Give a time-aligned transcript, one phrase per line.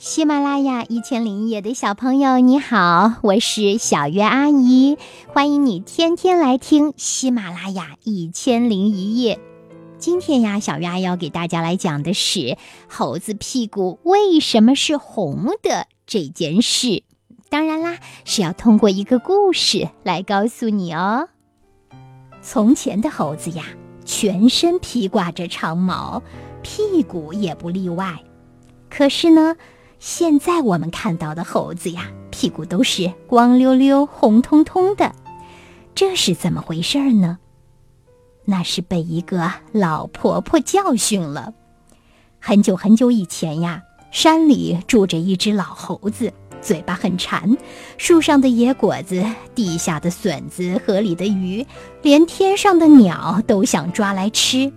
[0.00, 4.96] 喜马拉雅一千零一夜的小朋友，你好，我是小月阿姨，
[5.28, 9.38] 欢迎你天天来听喜马拉雅一千零一夜。
[9.98, 12.56] 今天呀，小月阿姨要给大家来讲的是
[12.88, 17.02] 猴子屁股为什么是红的这件事。
[17.50, 21.28] 当然啦，是要通过一个故事来告诉你哦。
[22.40, 23.66] 从前的猴子呀，
[24.06, 26.22] 全身披挂着长毛，
[26.62, 28.18] 屁股也不例外。
[28.88, 29.56] 可是呢？
[30.00, 35.14] 现在我们看到的猴子呀，屁股都是光溜溜、红彤彤的，
[35.94, 37.38] 这是怎么回事呢？
[38.46, 41.52] 那是被一个老婆婆教训了。
[42.38, 46.32] 很久很久以前呀，山里住着一只老猴子，
[46.62, 47.58] 嘴巴很馋，
[47.98, 49.22] 树上的野果子、
[49.54, 51.66] 地下的笋子、河里的鱼，
[52.00, 54.72] 连天上的鸟都想抓来吃。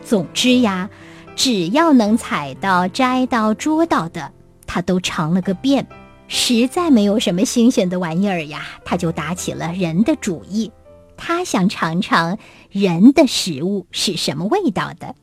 [0.00, 0.88] 总之呀，
[1.34, 4.30] 只要能采到、摘到、捉到的。
[4.74, 5.86] 他都尝了个遍，
[6.26, 10.72] 实在没有什么新鲜的玩意儿呀，他就打起了人的主意。
[11.16, 12.38] 他想尝尝
[12.72, 15.14] 人的食物是什么味道的。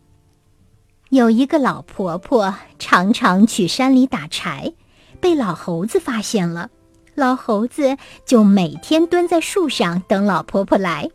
[1.10, 4.72] 有一个老婆婆常常去山里打柴，
[5.20, 6.70] 被老猴子发现了。
[7.14, 11.10] 老猴子就每天蹲在树上等老婆婆来。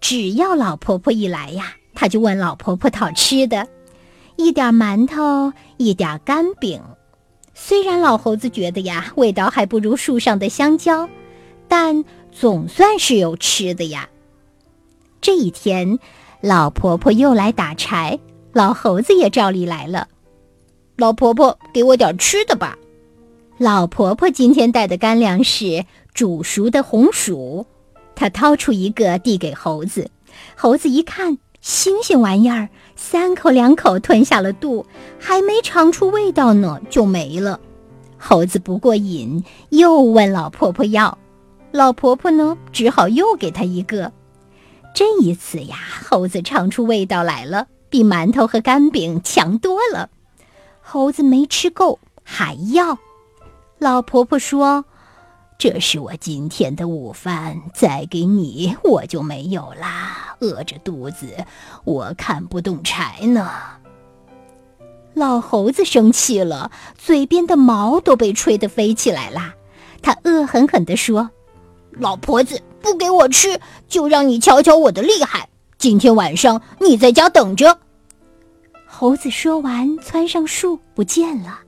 [0.00, 3.66] 只要老婆婆一来呀，他就问老婆婆讨吃的，
[4.36, 6.80] 一点馒头，一点干饼。
[7.54, 11.08] 虽然老猴子觉得呀，味道还不如树上的香蕉，
[11.68, 14.08] 但总算是有吃的呀。
[15.20, 15.98] 这一天，
[16.40, 18.18] 老婆婆又来打柴，
[18.52, 20.08] 老猴子也照例来了。
[20.96, 22.76] 老婆婆，给我点吃的吧。
[23.56, 27.66] 老婆婆今天带的干粮是煮熟的红薯，
[28.16, 30.10] 她掏出一个递给猴子，
[30.56, 31.38] 猴子一看。
[31.64, 34.84] 新鲜玩意儿，三口两口吞下了肚，
[35.18, 37.58] 还没尝出味道呢，就没了。
[38.18, 41.16] 猴子不过瘾，又问老婆婆要，
[41.72, 44.12] 老婆婆呢，只好又给他一个。
[44.94, 50.10] 这一次呀，猴子尝出味道来了，比馒头和干饼强多了。
[50.82, 52.98] 猴子没吃够，还要。
[53.78, 54.84] 老婆婆说。
[55.56, 60.36] 这是我今天的午饭，再给你我就没有啦。
[60.40, 61.46] 饿着肚子，
[61.84, 63.50] 我看不动柴呢。
[65.14, 69.54] 老猴子生气了，嘴边的毛都被吹得飞起来啦。
[70.02, 71.30] 他恶狠狠地说
[71.96, 75.48] ：“老婆子，不给我吃，就让你瞧瞧我的厉害。
[75.78, 77.78] 今天晚上你在家等着。”
[78.86, 81.60] 猴子说完，窜上树不见了。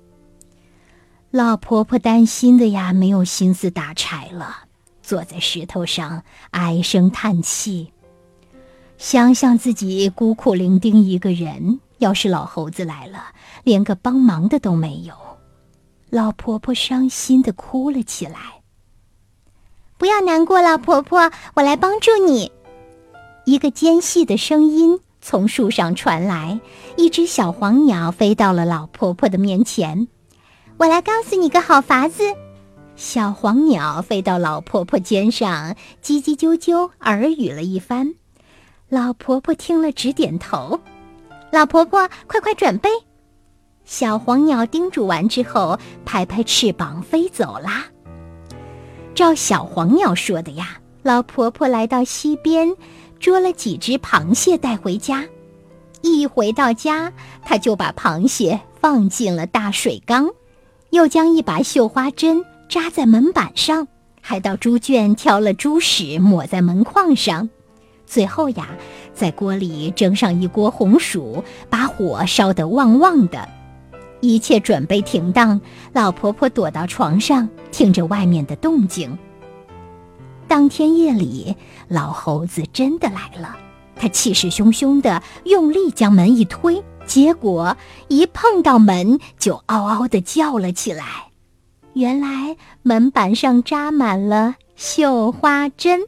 [1.36, 4.60] 老婆婆担心的呀，没有心思打柴了，
[5.02, 7.92] 坐在石头上唉声叹气。
[8.96, 15.12] 想想自己孤苦伶仃一个人，要是老猴子来了，连个帮忙的都没有。
[16.08, 18.62] 老婆婆伤心的哭了起来。
[19.98, 22.50] 不要难过，老婆婆，我来帮助你。
[23.44, 26.58] 一个尖细的声音从树上传来，
[26.96, 30.08] 一只小黄鸟飞到了老婆婆的面前。
[30.78, 32.22] 我来告诉你个好法子。
[32.96, 38.14] 小黄鸟飞到老婆婆肩上，叽叽啾啾耳语了一番。
[38.88, 40.80] 老婆婆听了直点头。
[41.50, 42.90] 老婆婆，快快准备！
[43.84, 47.86] 小黄鸟叮嘱完之后，拍拍翅膀飞走啦。
[49.14, 52.76] 照小黄鸟说的呀，老婆婆来到溪边，
[53.18, 55.24] 捉了几只螃蟹带回家。
[56.02, 57.12] 一回到家，
[57.42, 60.28] 她就把螃蟹放进了大水缸。
[60.90, 63.86] 又将一把绣花针扎在门板上，
[64.20, 67.48] 还到猪圈挑了猪屎抹在门框上，
[68.06, 68.68] 最后呀，
[69.14, 73.48] 在锅里蒸上一锅红薯，把火烧得旺旺的。
[74.20, 75.60] 一切准备停当，
[75.92, 79.16] 老婆婆躲到床上，听着外面的动静。
[80.48, 81.54] 当天夜里，
[81.88, 83.56] 老猴子真的来了，
[83.94, 86.82] 他气势汹汹地用力将门一推。
[87.06, 87.76] 结果
[88.08, 91.28] 一碰到门，就嗷嗷的叫了起来。
[91.94, 96.00] 原来门板上扎满了绣花针，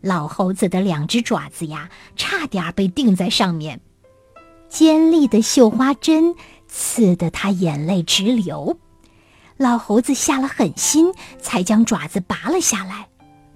[0.00, 3.80] 老猴子的两只爪子呀，差点被钉在上面。
[4.68, 6.34] 尖利的绣花针
[6.66, 8.76] 刺得他眼泪直流。
[9.56, 13.08] 老猴子下了狠心，才将爪子拔了下来。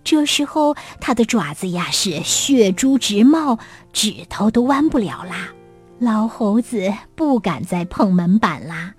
[0.02, 3.58] 这时候，他的爪子呀是血珠直冒，
[3.92, 5.52] 指头都弯不了啦。
[6.02, 8.94] 老猴子不敢再碰门板啦，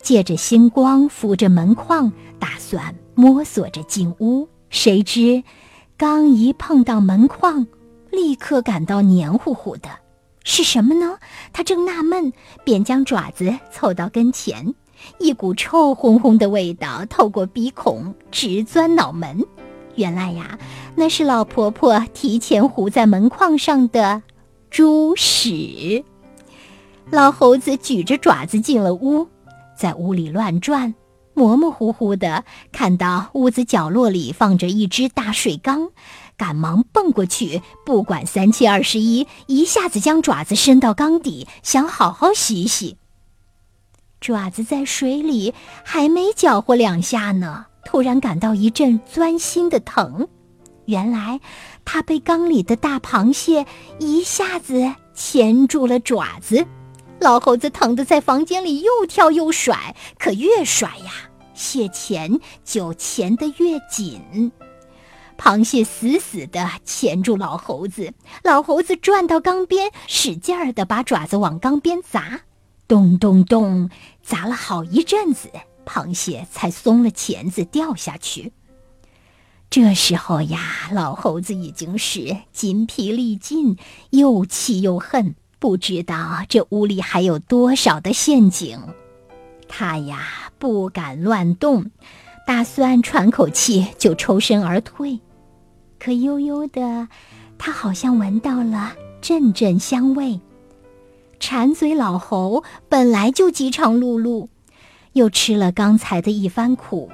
[0.00, 4.48] 借着星光扶着门框，打算摸索着进屋。
[4.70, 5.42] 谁知，
[5.96, 7.66] 刚一碰到门框，
[8.12, 9.88] 立刻感到黏糊糊的，
[10.44, 11.18] 是什么呢？
[11.52, 12.32] 他正纳闷，
[12.62, 14.72] 便将爪子凑到跟前，
[15.18, 19.44] 一股臭烘烘的味道透过鼻孔直钻脑门。
[19.96, 20.56] 原来呀，
[20.94, 24.22] 那是老婆婆提前糊在门框上的
[24.70, 26.04] 猪屎。
[27.10, 29.28] 老猴子举着爪子进了屋，
[29.78, 30.92] 在屋里乱转，
[31.34, 35.90] 模模糊糊的看到屋子角落里放着一只大水缸，
[36.36, 42.96] 赶忙蹦过去，不管三七二十一，一下子将爪子伸到缸底，想好好洗洗。
[44.20, 45.54] 爪子在水里
[45.84, 50.26] 还没搅和两下呢，突然感到一阵钻心的疼，
[50.86, 51.40] 原来
[51.84, 53.64] 它被缸里的大螃蟹
[54.00, 56.66] 一下子钳住了爪子。
[57.18, 64.52] 老猴子疼得在房间里又跳又甩，可越甩呀，蟹钳就钳得越紧。
[65.38, 72.42] 螃蟹死死地钳住老猴子，老猴子转到缸边，使劲儿地把爪子往缸边砸，
[72.86, 73.90] 咚咚咚，
[74.22, 75.50] 砸了好一阵子，
[75.84, 78.52] 螃蟹才松了钳子掉下去。
[79.68, 83.76] 这时候呀，老猴子已经是筋疲力尽，
[84.10, 85.34] 又气又恨。
[85.58, 88.78] 不知道这屋里还有多少的陷阱，
[89.68, 91.90] 他呀不敢乱动，
[92.46, 95.18] 打算喘口气就抽身而退。
[95.98, 97.08] 可悠悠的，
[97.58, 100.40] 他好像闻到了阵阵香味。
[101.40, 104.48] 馋嘴老猴本来就饥肠辘辘，
[105.14, 107.10] 又吃了刚才的一番苦，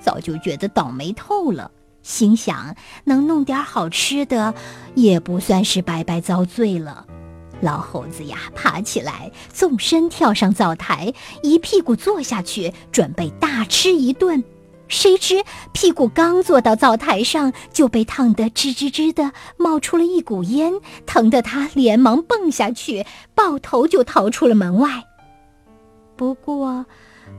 [0.00, 1.70] 早就觉得倒霉透了。
[2.02, 4.52] 心想能弄点好吃的，
[4.94, 7.06] 也不算是白白遭罪了。
[7.60, 14.44] 老猴子呀，爬起来，纵身跳上灶台，一屁股坐下去，准备大吃一顿。
[14.86, 15.42] 谁知
[15.72, 20.74] 屁股刚坐到灶台上，就被烫得吱吱吱的冒出了一股烟，
[21.06, 25.02] 疼得他连忙蹦下去，抱头就逃出了门外。
[26.16, 26.84] 不过，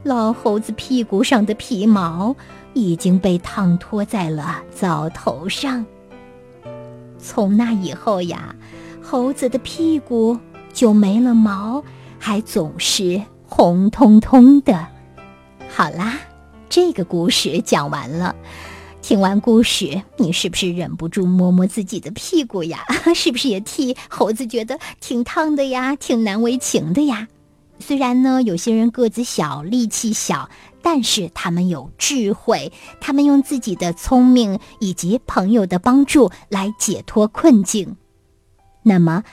[0.04, 2.36] 老猴子屁股上的皮毛
[2.74, 5.86] 已经被烫脱在了灶头上。
[7.20, 8.56] 从那以后呀。
[9.08, 10.36] 猴子的屁股
[10.74, 11.84] 就没了毛，
[12.18, 14.88] 还总是红彤彤的。
[15.70, 16.18] 好啦，
[16.68, 18.36] 这个故事讲完了。
[19.04, 22.80] 听完故事，你是不是忍不住摸摸自己的屁股呀？
[23.14, 27.28] 是不是也替猴子觉得挺烫的呀，挺难为情的呀？
[27.78, 30.50] 虽然呢，有些人个子小，力气小，
[30.82, 37.96] 但是他们有智慧，他们用自己的聪明以及朋友的帮助来解脱困境。
[38.88, 39.24] 那么，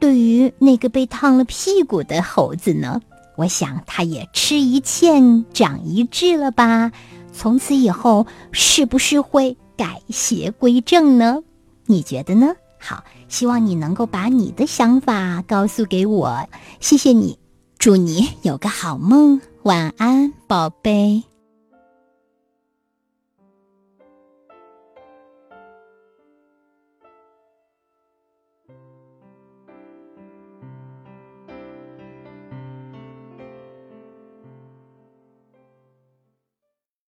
[0.00, 2.98] 对于那个被烫了屁股的猴子呢？
[3.36, 6.90] 我想他也吃一堑长一智了吧？
[7.32, 11.42] 从此以后，是不是会改邪归正呢？
[11.86, 12.54] 你觉得呢？
[12.78, 16.48] 好，希望你能够把你的想法告诉给我。
[16.80, 17.38] 谢谢你，
[17.78, 21.31] 祝你有个好梦，晚安，宝贝。